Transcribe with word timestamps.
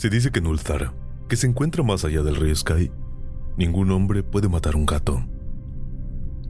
Se 0.00 0.08
dice 0.08 0.30
que 0.30 0.38
en 0.38 0.46
Ulthar, 0.46 0.94
que 1.28 1.36
se 1.36 1.46
encuentra 1.46 1.82
más 1.82 2.06
allá 2.06 2.22
del 2.22 2.36
río 2.36 2.56
Sky, 2.56 2.90
ningún 3.58 3.90
hombre 3.90 4.22
puede 4.22 4.48
matar 4.48 4.74
un 4.74 4.86
gato. 4.86 5.22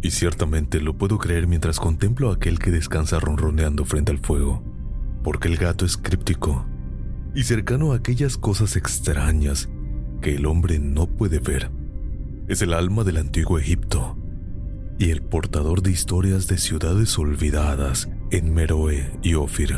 Y 0.01 0.13
ciertamente 0.13 0.81
lo 0.81 0.97
puedo 0.97 1.19
creer 1.19 1.49
mientras 1.49 1.81
contemplo 1.81 2.31
a 2.31 2.35
aquel 2.35 2.61
que 2.61 2.71
descansa 2.71 3.19
ronroneando 3.19 3.85
frente 3.85 4.13
al 4.13 4.21
fuego, 4.21 4.63
porque 5.25 5.49
el 5.49 5.57
gato 5.57 5.85
es 5.85 5.97
críptico 5.97 6.65
y 7.35 7.43
cercano 7.43 7.91
a 7.91 7.97
aquellas 7.97 8.37
cosas 8.37 8.77
extrañas 8.77 9.69
que 10.21 10.37
el 10.37 10.47
hombre 10.47 10.79
no 10.79 11.09
puede 11.09 11.41
ver. 11.41 11.73
Es 12.47 12.63
el 12.63 12.73
alma 12.73 13.03
del 13.03 13.17
antiguo 13.17 13.59
Egipto 13.59 14.17
y 14.97 15.11
el 15.11 15.23
portador 15.23 15.83
de 15.83 15.91
historias 15.91 16.47
de 16.47 16.57
ciudades 16.57 17.19
olvidadas 17.19 18.09
en 18.31 18.55
Meroe 18.55 19.11
y 19.25 19.35
Ofir. 19.35 19.77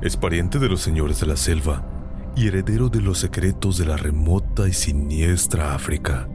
Es 0.00 0.16
pariente 0.16 0.58
de 0.58 0.70
los 0.70 0.80
señores 0.80 1.20
de 1.20 1.26
la 1.26 1.36
selva 1.36 1.90
y 2.36 2.48
heredero 2.48 2.88
de 2.88 3.00
los 3.00 3.18
secretos 3.18 3.78
de 3.78 3.86
la 3.86 3.96
remota 3.96 4.68
y 4.68 4.72
siniestra 4.72 5.74
África. 5.74 6.28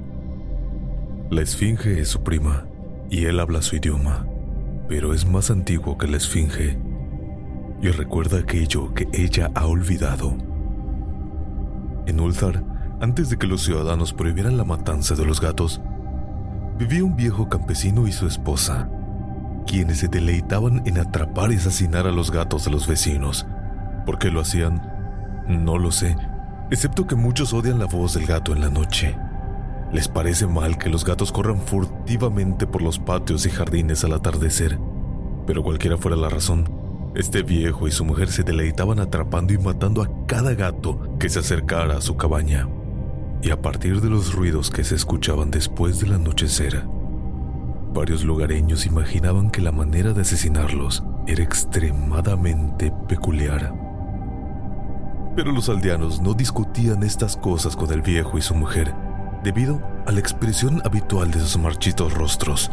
La 1.30 1.42
esfinge 1.42 2.00
es 2.00 2.10
su 2.10 2.24
prima 2.24 2.66
y 3.10 3.26
él 3.26 3.40
habla 3.40 3.62
su 3.62 3.76
idioma, 3.76 4.26
pero 4.88 5.14
es 5.14 5.26
más 5.26 5.52
antiguo 5.52 5.98
que 5.98 6.08
la 6.08 6.18
esfinge 6.18 6.80
y 7.82 7.90
recuerda 7.90 8.40
aquello 8.40 8.94
que 8.94 9.08
ella 9.14 9.52
ha 9.56 9.66
olvidado. 9.66 10.36
En 12.06 12.20
Ulthar, 12.20 12.64
antes 13.02 13.30
de 13.30 13.38
que 13.38 13.48
los 13.48 13.62
ciudadanos 13.62 14.14
prohibieran 14.14 14.58
la 14.58 14.66
matanza 14.66 15.16
de 15.16 15.26
los 15.26 15.40
gatos, 15.40 15.82
vivía 16.78 17.04
un 17.04 17.16
viejo 17.16 17.50
campesino 17.50 18.08
y 18.08 18.12
su 18.12 18.26
esposa, 18.26 18.90
quienes 19.68 20.00
se 20.00 20.08
deleitaban 20.08 20.82
en 20.86 20.98
atrapar 20.98 21.52
y 21.52 21.56
asesinar 21.56 22.08
a 22.08 22.12
los 22.12 22.32
gatos 22.32 22.66
de 22.66 22.72
los 22.72 22.88
vecinos. 22.88 23.46
¿Por 24.06 24.18
qué 24.18 24.32
lo 24.32 24.42
hacían? 24.42 24.99
No 25.50 25.80
lo 25.80 25.92
sé, 25.92 26.16
excepto 26.70 27.08
que 27.08 27.16
muchos 27.16 27.54
odian 27.54 27.80
la 27.80 27.88
voz 27.88 28.14
del 28.14 28.28
gato 28.28 28.54
en 28.54 28.62
la 28.62 28.70
noche. 28.70 29.18
Les 29.92 30.08
parece 30.08 30.46
mal 30.46 30.78
que 30.78 30.90
los 30.90 31.04
gatos 31.04 31.32
corran 31.32 31.60
furtivamente 31.60 32.68
por 32.68 32.84
los 32.84 33.00
patios 33.00 33.48
y 33.48 33.50
jardines 33.50 34.04
al 34.04 34.14
atardecer, 34.14 34.78
pero 35.48 35.64
cualquiera 35.64 35.98
fuera 35.98 36.16
la 36.16 36.30
razón, 36.30 36.70
este 37.16 37.42
viejo 37.42 37.88
y 37.88 37.92
su 37.92 38.06
mujer 38.06 38.28
se 38.28 38.44
deleitaban 38.44 39.00
atrapando 39.00 39.52
y 39.52 39.58
matando 39.58 40.04
a 40.04 40.28
cada 40.28 40.54
gato 40.54 41.18
que 41.18 41.30
se 41.30 41.40
acercara 41.40 41.98
a 41.98 42.02
su 42.02 42.16
cabaña. 42.16 42.70
Y 43.42 43.50
a 43.50 43.60
partir 43.60 44.02
de 44.02 44.10
los 44.12 44.36
ruidos 44.36 44.70
que 44.70 44.84
se 44.84 44.94
escuchaban 44.94 45.50
después 45.50 46.00
del 46.00 46.14
anochecer, 46.14 46.84
varios 47.92 48.24
lugareños 48.24 48.86
imaginaban 48.86 49.50
que 49.50 49.62
la 49.62 49.72
manera 49.72 50.14
de 50.14 50.22
asesinarlos 50.22 51.04
era 51.26 51.42
extremadamente 51.42 52.94
peculiar. 53.08 53.89
Pero 55.40 55.54
los 55.54 55.70
aldeanos 55.70 56.20
no 56.20 56.34
discutían 56.34 57.02
estas 57.02 57.38
cosas 57.38 57.74
con 57.74 57.94
el 57.94 58.02
viejo 58.02 58.38
y 58.38 58.42
su 58.42 58.54
mujer, 58.54 58.94
debido 59.42 59.82
a 60.06 60.12
la 60.12 60.20
expresión 60.20 60.82
habitual 60.84 61.32
de 61.32 61.40
sus 61.40 61.58
marchitos 61.58 62.14
rostros, 62.14 62.70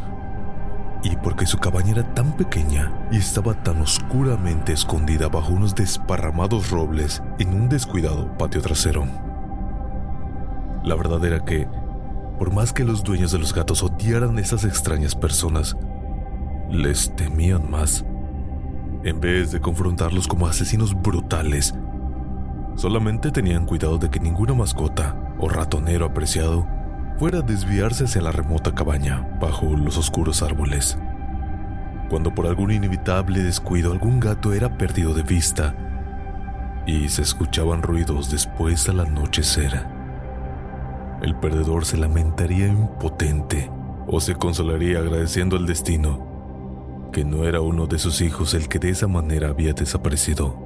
y 1.04 1.14
porque 1.14 1.46
su 1.46 1.58
cabaña 1.58 1.92
era 1.92 2.14
tan 2.14 2.36
pequeña 2.36 2.92
y 3.12 3.18
estaba 3.18 3.54
tan 3.54 3.80
oscuramente 3.82 4.72
escondida 4.72 5.28
bajo 5.28 5.52
unos 5.52 5.76
desparramados 5.76 6.72
robles 6.72 7.22
en 7.38 7.54
un 7.54 7.68
descuidado 7.68 8.36
patio 8.36 8.60
trasero. 8.62 9.06
La 10.82 10.96
verdad 10.96 11.24
era 11.24 11.44
que, 11.44 11.68
por 12.36 12.52
más 12.52 12.72
que 12.72 12.82
los 12.82 13.04
dueños 13.04 13.30
de 13.30 13.38
los 13.38 13.54
gatos 13.54 13.84
odiaran 13.84 14.38
a 14.38 14.40
esas 14.40 14.64
extrañas 14.64 15.14
personas, 15.14 15.76
les 16.68 17.14
temían 17.14 17.70
más. 17.70 18.04
En 19.04 19.20
vez 19.20 19.52
de 19.52 19.60
confrontarlos 19.60 20.26
como 20.26 20.48
asesinos 20.48 21.00
brutales, 21.00 21.72
Solamente 22.76 23.30
tenían 23.30 23.64
cuidado 23.64 23.96
de 23.96 24.10
que 24.10 24.20
ninguna 24.20 24.52
mascota 24.52 25.16
o 25.38 25.48
ratonero 25.48 26.04
apreciado 26.04 26.66
fuera 27.18 27.38
a 27.38 27.42
desviarse 27.42 28.04
hacia 28.04 28.20
la 28.20 28.32
remota 28.32 28.74
cabaña 28.74 29.26
bajo 29.40 29.74
los 29.74 29.96
oscuros 29.96 30.42
árboles. 30.42 30.98
Cuando 32.10 32.34
por 32.34 32.46
algún 32.46 32.70
inevitable 32.70 33.42
descuido 33.42 33.92
algún 33.92 34.20
gato 34.20 34.52
era 34.52 34.76
perdido 34.76 35.14
de 35.14 35.22
vista 35.22 35.74
y 36.86 37.08
se 37.08 37.22
escuchaban 37.22 37.82
ruidos 37.82 38.30
después 38.30 38.86
al 38.90 39.00
anochecer, 39.00 39.86
el 41.22 41.34
perdedor 41.36 41.86
se 41.86 41.96
lamentaría 41.96 42.68
impotente 42.68 43.70
o 44.06 44.20
se 44.20 44.34
consolaría 44.34 44.98
agradeciendo 44.98 45.56
al 45.56 45.66
destino 45.66 46.36
que 47.10 47.24
no 47.24 47.44
era 47.44 47.62
uno 47.62 47.86
de 47.86 47.98
sus 47.98 48.20
hijos 48.20 48.52
el 48.52 48.68
que 48.68 48.78
de 48.78 48.90
esa 48.90 49.08
manera 49.08 49.48
había 49.48 49.72
desaparecido. 49.72 50.65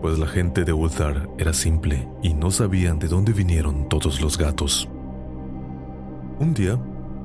Pues 0.00 0.18
la 0.18 0.26
gente 0.26 0.64
de 0.64 0.72
Ulthar 0.72 1.28
era 1.38 1.52
simple 1.52 2.08
y 2.22 2.34
no 2.34 2.50
sabían 2.50 2.98
de 2.98 3.08
dónde 3.08 3.32
vinieron 3.32 3.88
todos 3.88 4.20
los 4.20 4.36
gatos. 4.36 4.88
Un 6.40 6.52
día, 6.52 6.78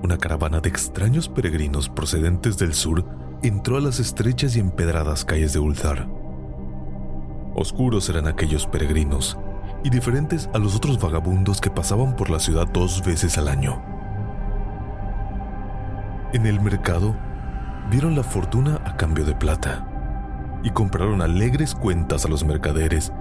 una 0.03 0.18
caravana 0.18 0.59
de 0.59 0.69
extraños 0.69 1.28
peregrinos 1.28 1.90
procedentes 1.90 2.57
del 2.57 2.74
sur 2.74 3.03
entró 3.41 3.78
a 3.78 3.81
las 3.81 4.00
estrechas 4.00 4.56
y 4.56 4.59
empedradas 4.59 5.25
calles 5.25 5.53
de 5.53 5.59
Ulthar. 5.59 6.07
Oscuros 7.56 8.07
eran 8.09 8.28
aquellos 8.28 8.68
peregrinos 8.68 9.38
y 9.84 9.90
diferentes 9.90 10.50
a 10.53 10.59
los 10.59 10.75
otros 10.75 11.01
vagabundos 11.01 11.62
que 11.62 11.72
pasaban 11.72 12.16
por 12.16 12.30
la 12.30 12.40
ciudad 12.40 12.68
dos 12.68 13.03
veces 13.03 13.38
al 13.38 13.47
año. 13.47 13.81
En 16.34 16.46
el 16.46 16.62
mercado, 16.62 17.16
vieron 17.90 18.16
la 18.16 18.24
fortuna 18.24 18.80
a 18.86 18.96
cambio 18.96 19.25
de 19.25 19.34
plata 19.34 19.99
y 20.64 20.72
compraron 20.72 21.22
alegres 21.22 21.75
cuentas 21.75 22.25
a 22.25 22.28
los 22.28 22.44
mercaderes 22.44 23.12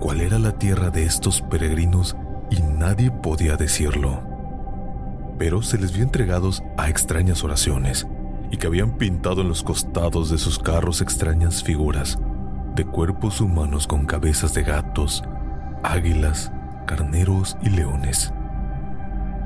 cuál 0.00 0.20
era 0.20 0.38
la 0.38 0.52
tierra 0.52 0.90
de 0.90 1.04
estos 1.04 1.42
peregrinos 1.42 2.16
y 2.50 2.62
nadie 2.62 3.10
podía 3.10 3.56
decirlo. 3.56 4.22
Pero 5.38 5.62
se 5.62 5.78
les 5.78 5.92
vio 5.92 6.02
entregados 6.02 6.62
a 6.76 6.88
extrañas 6.88 7.44
oraciones 7.44 8.06
y 8.50 8.56
que 8.56 8.66
habían 8.66 8.96
pintado 8.96 9.42
en 9.42 9.48
los 9.48 9.62
costados 9.62 10.30
de 10.30 10.38
sus 10.38 10.58
carros 10.58 11.00
extrañas 11.00 11.62
figuras 11.62 12.18
de 12.74 12.84
cuerpos 12.84 13.40
humanos 13.40 13.88
con 13.88 14.06
cabezas 14.06 14.54
de 14.54 14.62
gatos, 14.62 15.24
águilas, 15.82 16.52
carneros 16.86 17.56
y 17.60 17.70
leones. 17.70 18.32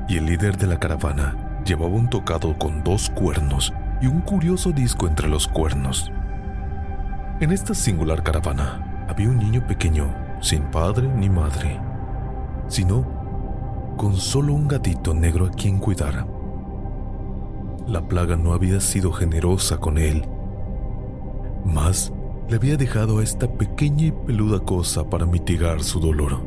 Y 0.07 0.17
el 0.17 0.27
líder 0.27 0.57
de 0.57 0.67
la 0.67 0.79
caravana 0.79 1.61
llevaba 1.65 1.93
un 1.93 2.09
tocado 2.09 2.57
con 2.59 2.83
dos 2.83 3.09
cuernos 3.09 3.73
y 4.01 4.07
un 4.07 4.21
curioso 4.21 4.71
disco 4.71 5.07
entre 5.07 5.29
los 5.29 5.47
cuernos. 5.47 6.11
En 7.43 7.51
esta 7.51 7.73
singular 7.73 8.23
caravana 8.23 9.05
había 9.09 9.27
un 9.27 9.37
niño 9.37 9.67
pequeño, 9.67 10.15
sin 10.39 10.63
padre 10.71 11.09
ni 11.09 11.29
madre, 11.29 11.77
sino 12.69 13.05
con 13.97 14.15
solo 14.15 14.53
un 14.53 14.65
gatito 14.65 15.13
negro 15.13 15.47
a 15.47 15.49
quien 15.49 15.77
cuidar. 15.77 16.25
La 17.85 18.07
plaga 18.07 18.37
no 18.37 18.53
había 18.53 18.79
sido 18.79 19.11
generosa 19.11 19.75
con 19.75 19.97
él, 19.97 20.25
más 21.65 22.13
le 22.47 22.55
había 22.55 22.77
dejado 22.77 23.19
a 23.19 23.23
esta 23.23 23.51
pequeña 23.51 24.05
y 24.05 24.11
peluda 24.13 24.61
cosa 24.61 25.09
para 25.09 25.25
mitigar 25.25 25.83
su 25.83 25.99
dolor. 25.99 26.37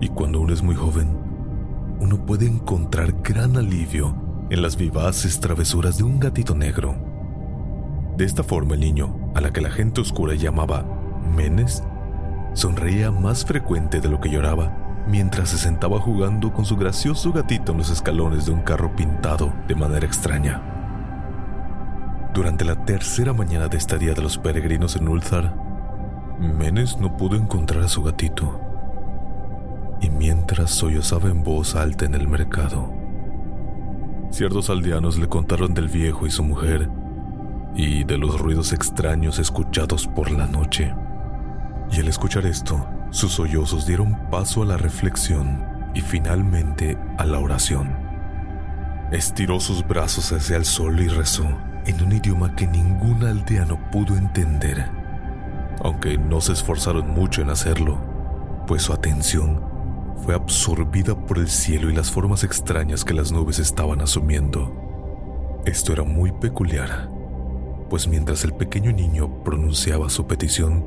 Y 0.00 0.06
cuando 0.10 0.40
uno 0.40 0.52
es 0.52 0.62
muy 0.62 0.76
joven, 0.76 1.08
uno 1.98 2.24
puede 2.24 2.46
encontrar 2.46 3.10
gran 3.24 3.56
alivio 3.56 4.14
en 4.50 4.62
las 4.62 4.76
vivaces 4.76 5.40
travesuras 5.40 5.98
de 5.98 6.04
un 6.04 6.20
gatito 6.20 6.54
negro. 6.54 6.94
De 8.16 8.24
esta 8.24 8.44
forma 8.44 8.74
el 8.74 8.80
niño, 8.80 9.27
a 9.38 9.40
la 9.40 9.52
que 9.52 9.60
la 9.60 9.70
gente 9.70 10.00
oscura 10.00 10.34
llamaba 10.34 10.84
Menes, 11.36 11.84
sonreía 12.54 13.12
más 13.12 13.44
frecuente 13.44 14.00
de 14.00 14.08
lo 14.08 14.20
que 14.20 14.30
lloraba 14.30 15.04
mientras 15.06 15.50
se 15.50 15.58
sentaba 15.58 16.00
jugando 16.00 16.52
con 16.52 16.64
su 16.64 16.76
gracioso 16.76 17.32
gatito 17.32 17.70
en 17.70 17.78
los 17.78 17.88
escalones 17.88 18.46
de 18.46 18.52
un 18.52 18.62
carro 18.62 18.96
pintado 18.96 19.54
de 19.68 19.76
manera 19.76 20.04
extraña. 20.04 20.60
Durante 22.34 22.64
la 22.64 22.84
tercera 22.84 23.32
mañana 23.32 23.68
de 23.68 23.76
estadía 23.76 24.12
de 24.12 24.22
los 24.22 24.38
peregrinos 24.38 24.96
en 24.96 25.06
Ulthar, 25.06 25.54
Menes 26.40 26.98
no 26.98 27.16
pudo 27.16 27.36
encontrar 27.36 27.84
a 27.84 27.88
su 27.88 28.02
gatito. 28.02 28.60
Y 30.00 30.10
mientras 30.10 30.70
sollozaba 30.70 31.28
en 31.28 31.44
voz 31.44 31.76
alta 31.76 32.04
en 32.04 32.14
el 32.14 32.26
mercado, 32.26 32.92
ciertos 34.30 34.68
aldeanos 34.68 35.16
le 35.16 35.28
contaron 35.28 35.74
del 35.74 35.86
viejo 35.86 36.26
y 36.26 36.30
su 36.30 36.42
mujer 36.42 36.90
y 37.74 38.04
de 38.04 38.18
los 38.18 38.40
ruidos 38.40 38.72
extraños 38.72 39.38
escuchados 39.38 40.06
por 40.06 40.30
la 40.30 40.46
noche. 40.46 40.94
Y 41.90 42.00
al 42.00 42.08
escuchar 42.08 42.46
esto, 42.46 42.86
sus 43.10 43.32
sollozos 43.32 43.86
dieron 43.86 44.18
paso 44.30 44.62
a 44.62 44.66
la 44.66 44.76
reflexión 44.76 45.64
y 45.94 46.00
finalmente 46.00 46.98
a 47.16 47.24
la 47.24 47.38
oración. 47.38 47.96
Estiró 49.10 49.58
sus 49.60 49.86
brazos 49.86 50.32
hacia 50.32 50.56
el 50.56 50.64
sol 50.64 51.00
y 51.00 51.08
rezó 51.08 51.46
en 51.86 52.02
un 52.02 52.12
idioma 52.12 52.54
que 52.54 52.66
ningún 52.66 53.24
aldeano 53.24 53.78
pudo 53.90 54.16
entender, 54.16 54.90
aunque 55.82 56.18
no 56.18 56.40
se 56.40 56.52
esforzaron 56.52 57.08
mucho 57.08 57.40
en 57.40 57.50
hacerlo, 57.50 57.98
pues 58.66 58.82
su 58.82 58.92
atención 58.92 59.64
fue 60.24 60.34
absorbida 60.34 61.14
por 61.14 61.38
el 61.38 61.48
cielo 61.48 61.88
y 61.88 61.94
las 61.94 62.10
formas 62.10 62.44
extrañas 62.44 63.04
que 63.04 63.14
las 63.14 63.32
nubes 63.32 63.58
estaban 63.58 64.02
asumiendo. 64.02 64.74
Esto 65.64 65.92
era 65.92 66.02
muy 66.02 66.32
peculiar, 66.32 67.08
pues 67.88 68.06
mientras 68.06 68.44
el 68.44 68.52
pequeño 68.52 68.92
niño 68.92 69.42
pronunciaba 69.42 70.10
su 70.10 70.26
petición, 70.26 70.84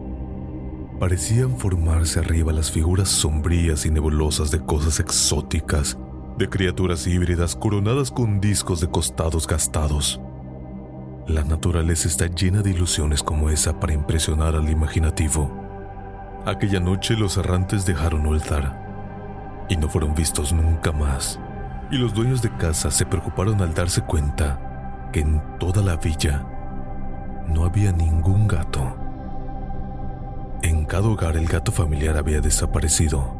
parecían 0.99 1.57
formarse 1.57 2.19
arriba 2.19 2.53
las 2.53 2.71
figuras 2.71 3.09
sombrías 3.09 3.85
y 3.85 3.89
nebulosas 3.89 4.51
de 4.51 4.59
cosas 4.59 4.99
exóticas, 4.99 5.97
de 6.37 6.47
criaturas 6.47 7.07
híbridas 7.07 7.55
coronadas 7.55 8.11
con 8.11 8.39
discos 8.39 8.81
de 8.81 8.89
costados 8.89 9.47
gastados. 9.47 10.21
La 11.27 11.43
naturaleza 11.43 12.07
está 12.07 12.27
llena 12.27 12.61
de 12.61 12.71
ilusiones 12.71 13.23
como 13.23 13.49
esa 13.49 13.79
para 13.79 13.93
impresionar 13.93 14.55
al 14.55 14.69
imaginativo. 14.69 15.51
Aquella 16.45 16.79
noche 16.79 17.15
los 17.15 17.37
errantes 17.37 17.85
dejaron 17.85 18.25
Ulthar 18.25 19.65
y 19.69 19.77
no 19.77 19.87
fueron 19.87 20.13
vistos 20.13 20.51
nunca 20.51 20.91
más, 20.91 21.39
y 21.89 21.97
los 21.97 22.13
dueños 22.13 22.41
de 22.41 22.55
casa 22.57 22.91
se 22.91 23.05
preocuparon 23.05 23.61
al 23.61 23.73
darse 23.73 24.01
cuenta 24.01 25.09
que 25.13 25.21
en 25.21 25.41
toda 25.59 25.81
la 25.81 25.95
villa 25.95 26.45
no 27.47 27.65
había 27.65 27.91
ningún 27.91 28.47
gato. 28.47 28.95
En 30.61 30.85
cada 30.85 31.07
hogar 31.07 31.37
el 31.37 31.47
gato 31.47 31.71
familiar 31.71 32.17
había 32.17 32.41
desaparecido. 32.41 33.35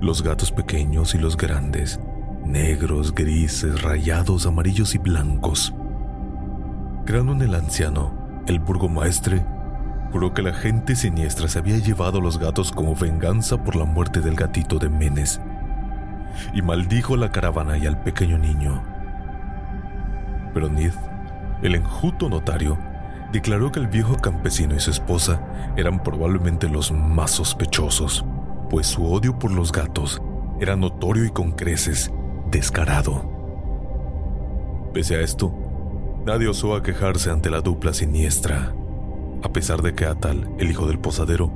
Los 0.00 0.22
gatos 0.22 0.52
pequeños 0.52 1.14
y 1.14 1.18
los 1.18 1.36
grandes, 1.36 2.00
negros, 2.44 3.14
grises, 3.14 3.82
rayados, 3.82 4.46
amarillos 4.46 4.94
y 4.94 4.98
blancos. 4.98 5.74
Granon 7.04 7.42
el 7.42 7.54
anciano, 7.54 8.12
el 8.46 8.60
burgomaestre, 8.60 9.44
juró 10.12 10.34
que 10.34 10.42
la 10.42 10.52
gente 10.52 10.96
siniestra 10.96 11.48
se 11.48 11.58
había 11.58 11.78
llevado 11.78 12.18
a 12.18 12.22
los 12.22 12.38
gatos 12.38 12.72
como 12.72 12.94
venganza 12.94 13.62
por 13.62 13.76
la 13.76 13.84
muerte 13.84 14.20
del 14.20 14.34
gatito 14.34 14.78
de 14.78 14.88
Menes 14.88 15.40
y 16.52 16.62
maldijo 16.62 17.14
a 17.14 17.18
la 17.18 17.32
caravana 17.32 17.78
y 17.78 17.86
al 17.86 18.00
pequeño 18.02 18.38
niño. 18.38 18.82
Pero 20.52 20.68
Nid, 20.68 20.92
el 21.62 21.74
enjuto 21.74 22.28
notario, 22.28 22.78
declaró 23.32 23.70
que 23.70 23.80
el 23.80 23.86
viejo 23.86 24.16
campesino 24.16 24.74
y 24.74 24.80
su 24.80 24.90
esposa 24.90 25.72
eran 25.76 26.02
probablemente 26.02 26.68
los 26.68 26.92
más 26.92 27.32
sospechosos, 27.32 28.24
pues 28.68 28.86
su 28.86 29.04
odio 29.04 29.38
por 29.38 29.50
los 29.50 29.72
gatos 29.72 30.20
era 30.60 30.76
notorio 30.76 31.24
y 31.24 31.30
con 31.30 31.52
creces 31.52 32.10
descarado. 32.50 33.28
Pese 34.92 35.16
a 35.16 35.20
esto, 35.20 35.54
nadie 36.26 36.48
osó 36.48 36.74
a 36.74 36.82
quejarse 36.82 37.30
ante 37.30 37.50
la 37.50 37.60
dupla 37.60 37.94
siniestra, 37.94 38.74
a 39.42 39.52
pesar 39.52 39.82
de 39.82 39.94
que 39.94 40.04
Atal, 40.04 40.50
el 40.58 40.70
hijo 40.70 40.86
del 40.86 40.98
posadero, 40.98 41.50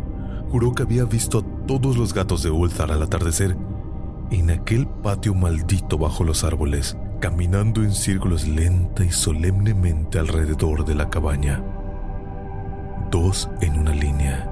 juró 0.50 0.73
que 0.73 0.85
había 0.85 1.05
visto 1.05 1.38
a 1.38 1.67
todos 1.67 1.97
los 1.97 2.15
gatos 2.15 2.43
de 2.43 2.50
Ulthar 2.50 2.93
al 2.93 3.03
atardecer 3.03 3.56
en 4.31 4.50
aquel 4.50 4.87
patio 4.87 5.35
maldito 5.35 5.99
bajo 5.99 6.25
los 6.25 6.44
árboles, 6.44 6.97
caminando 7.25 7.82
en 7.82 7.94
círculos 7.94 8.47
lenta 8.47 9.03
y 9.03 9.11
solemnemente 9.11 10.19
alrededor 10.19 10.85
de 10.85 10.94
la 10.94 11.09
cabaña. 11.09 11.65
Dos 13.11 13.49
en 13.62 13.79
una 13.79 13.94
línea, 13.94 14.47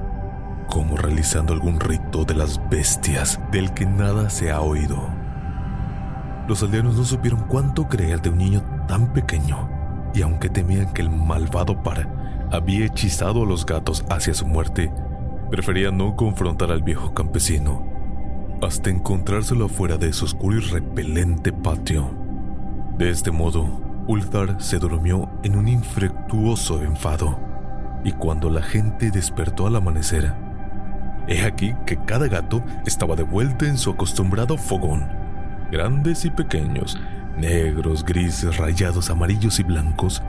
como 0.71 0.97
realizando 0.97 1.53
algún 1.53 1.81
rito 1.81 2.25
de 2.25 2.35
las 2.35 2.59
bestias 2.71 3.39
del 3.51 3.75
que 3.75 3.85
nada 3.85 4.31
se 4.31 4.51
ha 4.51 4.63
oído. 4.63 5.07
Los 6.49 6.63
aldeanos 6.63 6.97
no 6.97 7.05
supieron 7.05 7.41
cuánto 7.41 7.89
creer 7.89 8.23
de 8.23 8.31
un 8.31 8.39
niño 8.39 8.63
tan 8.89 9.13
pequeño, 9.13 9.69
y 10.15 10.23
aunque 10.23 10.49
temían 10.49 10.95
que 10.95 11.03
el 11.03 11.11
malvado 11.11 11.83
par 11.83 12.09
había 12.51 12.87
hechizado 12.87 13.43
a 13.43 13.47
los 13.47 13.67
gatos 13.67 14.03
hacia 14.09 14.33
su 14.33 14.47
muerte, 14.47 14.91
preferían 15.51 15.99
no 15.99 16.17
confrontar 16.17 16.73
al 16.73 16.83
viejo 16.83 17.13
campesino, 17.13 17.87
hasta 18.63 18.89
encontrárselo 18.89 19.67
afuera 19.67 19.99
de 19.99 20.11
su 20.15 20.25
oscuro 20.25 20.57
y 20.57 20.61
repelente 20.61 21.53
patio. 21.53 22.22
De 22.97 23.09
este 23.09 23.31
modo, 23.31 23.81
Ulthar 24.07 24.57
se 24.61 24.79
durmió 24.79 25.31
en 25.43 25.57
un 25.57 25.67
infructuoso 25.67 26.83
enfado, 26.83 27.39
y 28.05 28.13
cuando 28.13 28.51
la 28.51 28.63
gente 28.63 29.11
despertó 29.11 29.67
al 29.67 29.77
amanecer, 29.77 30.35
he 31.27 31.43
aquí 31.43 31.75
que 31.87 31.97
cada 31.97 32.29
gato 32.29 32.63
estaba 32.85 33.17
de 33.17 33.23
vuelta 33.23 33.65
en 33.65 33.79
su 33.79 33.91
acostumbrado 33.91 34.59
fogón, 34.59 35.09
grandes 35.71 36.27
y 36.27 36.31
pequeños, 36.31 37.01
negros, 37.39 38.05
grises, 38.05 38.59
rayados, 38.59 39.09
amarillos 39.09 39.59
y 39.59 39.63
blancos, 39.63 40.23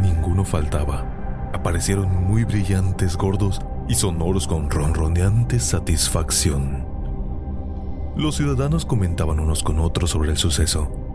ninguno 0.00 0.44
faltaba. 0.44 1.04
Aparecieron 1.52 2.24
muy 2.26 2.44
brillantes, 2.44 3.16
gordos 3.16 3.60
y 3.86 3.94
sonoros 3.94 4.46
con 4.48 4.70
ronroneante 4.70 5.60
satisfacción. 5.60 6.86
Los 8.16 8.36
ciudadanos 8.36 8.86
comentaban 8.86 9.40
unos 9.40 9.62
con 9.62 9.78
otros 9.78 10.10
sobre 10.10 10.30
el 10.30 10.38
suceso 10.38 11.05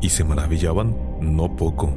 y 0.00 0.10
se 0.10 0.24
maravillaban 0.24 0.96
no 1.20 1.56
poco. 1.56 1.92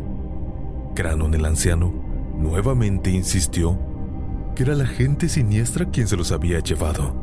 Cranon 0.95 1.33
el 1.33 1.45
anciano 1.45 1.93
nuevamente 2.38 3.09
insistió 3.09 3.77
que 4.55 4.63
era 4.63 4.75
la 4.75 4.85
gente 4.85 5.29
siniestra 5.29 5.85
quien 5.85 6.07
se 6.07 6.17
los 6.17 6.31
había 6.31 6.59
llevado, 6.59 7.13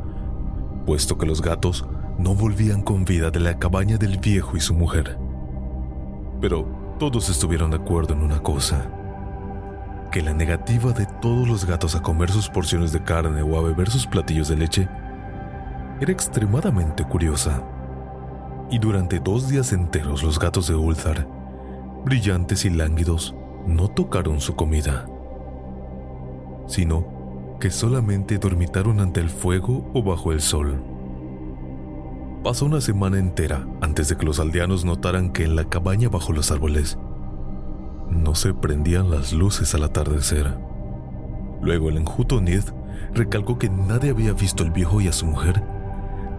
puesto 0.86 1.18
que 1.18 1.26
los 1.26 1.42
gatos 1.42 1.86
no 2.18 2.34
volvían 2.34 2.82
con 2.82 3.04
vida 3.04 3.30
de 3.30 3.40
la 3.40 3.58
cabaña 3.58 3.98
del 3.98 4.18
viejo 4.18 4.56
y 4.56 4.60
su 4.60 4.74
mujer. 4.74 5.18
Pero 6.40 6.66
todos 6.98 7.28
estuvieron 7.28 7.70
de 7.70 7.76
acuerdo 7.76 8.14
en 8.14 8.20
una 8.20 8.42
cosa, 8.42 8.90
que 10.10 10.22
la 10.22 10.32
negativa 10.32 10.92
de 10.92 11.06
todos 11.20 11.46
los 11.46 11.66
gatos 11.66 11.94
a 11.94 12.02
comer 12.02 12.30
sus 12.30 12.48
porciones 12.48 12.92
de 12.92 13.02
carne 13.02 13.42
o 13.42 13.58
a 13.58 13.62
beber 13.62 13.90
sus 13.90 14.06
platillos 14.06 14.48
de 14.48 14.56
leche 14.56 14.88
era 16.00 16.12
extremadamente 16.12 17.04
curiosa 17.04 17.62
y 18.70 18.78
durante 18.78 19.20
dos 19.20 19.48
días 19.48 19.72
enteros 19.72 20.22
los 20.22 20.38
gatos 20.38 20.66
de 20.66 20.74
Ulthar, 20.74 21.26
brillantes 22.04 22.64
y 22.64 22.70
lánguidos, 22.70 23.34
no 23.66 23.88
tocaron 23.88 24.40
su 24.40 24.56
comida, 24.56 25.06
sino 26.66 27.56
que 27.60 27.70
solamente 27.70 28.38
dormitaron 28.38 29.00
ante 29.00 29.20
el 29.20 29.30
fuego 29.30 29.90
o 29.94 30.02
bajo 30.02 30.32
el 30.32 30.40
sol. 30.40 30.82
Pasó 32.42 32.66
una 32.66 32.80
semana 32.80 33.18
entera 33.18 33.66
antes 33.80 34.08
de 34.08 34.16
que 34.16 34.26
los 34.26 34.38
aldeanos 34.38 34.84
notaran 34.84 35.32
que 35.32 35.44
en 35.44 35.56
la 35.56 35.64
cabaña 35.64 36.08
bajo 36.08 36.32
los 36.32 36.50
árboles 36.50 36.98
no 38.10 38.34
se 38.34 38.54
prendían 38.54 39.10
las 39.10 39.32
luces 39.32 39.74
al 39.74 39.82
atardecer. 39.82 40.56
Luego 41.60 41.88
el 41.88 41.96
enjuto 41.96 42.40
Nid 42.40 42.62
recalcó 43.14 43.58
que 43.58 43.68
nadie 43.68 44.10
había 44.10 44.32
visto 44.32 44.62
al 44.62 44.70
viejo 44.70 45.00
y 45.00 45.08
a 45.08 45.12
su 45.12 45.26
mujer 45.26 45.62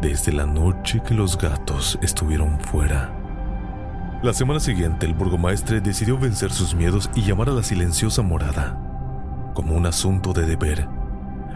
desde 0.02 0.32
la 0.32 0.46
noche 0.46 1.02
que 1.06 1.14
los 1.14 1.38
gatos 1.38 1.98
estuvieron 2.02 2.60
fuera. 2.60 3.14
La 4.22 4.34
semana 4.34 4.60
siguiente, 4.60 5.06
el 5.06 5.14
burgomaestre 5.14 5.82
decidió 5.82 6.18
vencer 6.18 6.52
sus 6.52 6.76
miedos 6.76 7.10
y 7.16 7.22
llamar 7.22 7.50
a 7.50 7.54
la 7.54 7.64
silenciosa 7.64 8.22
morada, 8.22 8.80
como 9.54 9.76
un 9.76 9.86
asunto 9.86 10.34
de 10.34 10.46
deber, 10.46 10.88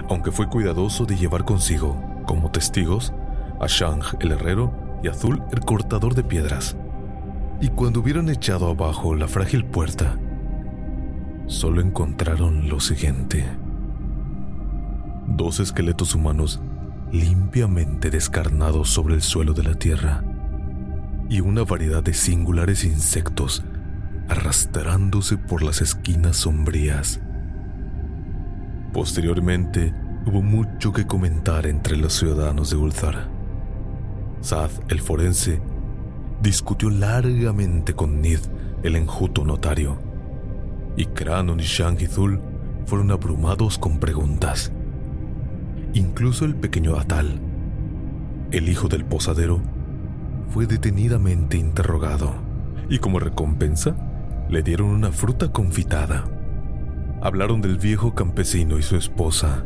aunque 0.10 0.32
fue 0.32 0.48
cuidadoso 0.48 1.06
de 1.06 1.16
llevar 1.16 1.46
consigo, 1.46 2.02
como 2.26 2.52
testigos, 2.52 3.14
a 3.60 3.68
Shang 3.68 4.02
el 4.20 4.32
herrero 4.32 4.74
y 5.04 5.08
a 5.08 5.12
Azul 5.12 5.44
el 5.52 5.62
cortador 5.62 6.16
de 6.16 6.24
piedras. 6.24 6.76
Y 7.62 7.70
cuando 7.70 8.00
hubieron 8.00 8.30
echado 8.30 8.70
abajo 8.70 9.16
la 9.16 9.28
frágil 9.28 9.66
puerta, 9.66 10.18
solo 11.46 11.82
encontraron 11.82 12.70
lo 12.70 12.80
siguiente. 12.80 13.46
Dos 15.28 15.60
esqueletos 15.60 16.16
humanos 16.16 16.60
limpiamente 17.12 18.10
descarnados 18.10 18.90
sobre 18.90 19.16
el 19.16 19.22
suelo 19.22 19.54
de 19.54 19.64
la 19.64 19.76
tierra, 19.76 20.24
y 21.30 21.42
una 21.42 21.64
variedad 21.64 22.04
de 22.04 22.14
singulares 22.14 22.84
insectos 22.84 23.64
arrastrándose 24.30 25.38
por 25.38 25.62
las 25.62 25.82
esquinas 25.82 26.38
sombrías. 26.38 27.20
Posteriormente, 28.94 29.94
hubo 30.26 30.42
mucho 30.42 30.94
que 30.94 31.06
comentar 31.06 31.66
entre 31.68 31.98
los 31.98 32.14
ciudadanos 32.14 32.70
de 32.70 32.78
Ulthar. 32.78 33.30
Sad, 34.42 34.72
el 34.90 35.02
forense, 35.02 35.62
discutió 36.42 36.90
largamente 36.90 37.94
con 37.94 38.22
Nid, 38.22 38.40
el 38.84 38.96
enjuto 38.96 39.44
notario, 39.44 40.02
y 40.96 41.06
Kranon 41.06 41.60
y 41.60 41.64
Shangithul 41.64 42.42
fueron 42.86 43.12
abrumados 43.12 43.78
con 43.78 44.00
preguntas. 44.00 44.72
Incluso 45.94 46.46
el 46.46 46.56
pequeño 46.56 46.96
Atal, 46.96 47.40
el 48.52 48.70
hijo 48.70 48.88
del 48.88 49.04
posadero, 49.04 49.62
fue 50.48 50.66
detenidamente 50.66 51.58
interrogado 51.58 52.34
y 52.90 53.00
como 53.00 53.20
recompensa 53.20 53.96
le 54.50 54.64
dieron 54.64 54.88
una 54.88 55.12
fruta 55.12 55.52
confitada. 55.52 56.26
Hablaron 57.22 57.62
del 57.62 57.78
viejo 57.78 58.16
campesino 58.16 58.78
y 58.78 58.84
su 58.84 58.96
esposa, 58.96 59.66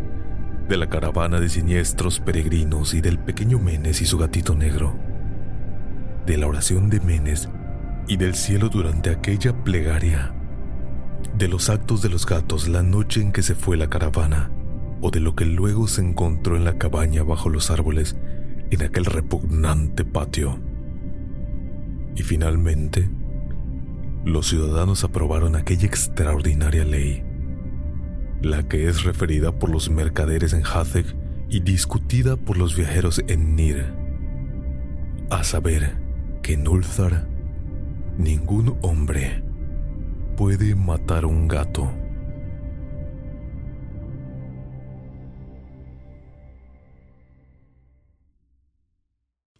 de 0.67 0.77
la 0.77 0.89
caravana 0.89 1.39
de 1.39 1.47
siniestros 1.47 2.19
peregrinos 2.19 2.95
y 2.95 3.01
del 3.01 3.19
pequeño 3.19 3.59
Menes 3.59 4.01
y 4.01 4.05
su 4.05 4.17
gatito 4.17 4.55
negro, 4.55 4.95
de 6.25 6.37
la 6.37 6.47
oración 6.47 6.89
de 6.89 7.01
Menes 7.01 7.49
y 8.07 8.17
del 8.17 8.33
cielo 8.33 8.69
durante 8.69 9.11
aquella 9.11 9.63
plegaria, 9.63 10.33
de 11.37 11.47
los 11.47 11.69
actos 11.69 12.01
de 12.01 12.09
los 12.09 12.25
gatos 12.25 12.67
la 12.67 12.81
noche 12.81 13.21
en 13.21 13.31
que 13.31 13.43
se 13.43 13.53
fue 13.53 13.77
la 13.77 13.89
caravana, 13.89 14.49
o 15.05 15.11
de 15.11 15.19
lo 15.19 15.35
que 15.35 15.45
luego 15.45 15.87
se 15.87 16.01
encontró 16.01 16.57
en 16.57 16.63
la 16.63 16.79
cabaña 16.79 17.21
bajo 17.21 17.47
los 17.47 17.69
árboles 17.69 18.15
en 18.71 18.81
aquel 18.81 19.05
repugnante 19.05 20.03
patio. 20.03 20.59
Y 22.15 22.23
finalmente, 22.23 23.07
los 24.23 24.47
ciudadanos 24.47 25.03
aprobaron 25.03 25.55
aquella 25.55 25.85
extraordinaria 25.85 26.85
ley, 26.85 27.23
la 28.41 28.67
que 28.67 28.87
es 28.87 29.03
referida 29.03 29.51
por 29.51 29.69
los 29.69 29.91
mercaderes 29.91 30.53
en 30.53 30.63
Hatheg 30.65 31.05
y 31.49 31.59
discutida 31.59 32.35
por 32.35 32.57
los 32.57 32.75
viajeros 32.75 33.21
en 33.27 33.55
Nir, 33.55 33.93
a 35.29 35.43
saber 35.43 36.01
que 36.41 36.53
en 36.53 36.67
Ulthar 36.67 37.27
ningún 38.17 38.79
hombre 38.81 39.43
puede 40.35 40.73
matar 40.73 41.27
un 41.27 41.47
gato. 41.47 41.91